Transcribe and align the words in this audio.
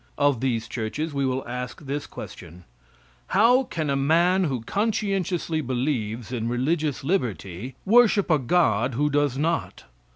Of 0.17 0.39
these 0.39 0.67
churches 0.67 1.13
we 1.13 1.27
will 1.27 1.47
ask 1.47 1.79
this 1.83 2.07
question: 2.07 2.63
"How 3.27 3.61
can 3.65 3.87
a 3.87 3.95
man 3.95 4.45
who 4.45 4.61
conscientiously 4.61 5.61
believes 5.61 6.31
in 6.31 6.49
religious 6.49 7.03
liberty 7.03 7.75
worship 7.85 8.31
a 8.31 8.39
God 8.39 8.95
who 8.95 9.11
does 9.11 9.37
not?" 9.37 9.83